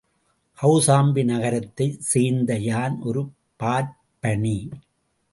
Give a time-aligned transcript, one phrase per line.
[0.61, 3.21] கௌசாம்பி நகரத்தைச் சேர்ந்த யான் ஒரு
[3.59, 4.69] பார்ப்பனி.